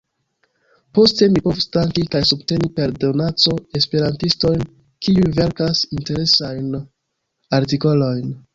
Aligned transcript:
Poste 0.97 1.27
mi 1.33 1.43
povus 1.47 1.67
danki 1.77 2.05
kaj 2.15 2.21
subteni 2.29 2.71
per 2.79 2.95
donaco 3.03 3.53
esperantistojn 3.81 4.65
kiuj 5.09 5.31
verkas 5.43 5.85
interesajn 6.01 6.75
artikolojn. 7.63 8.37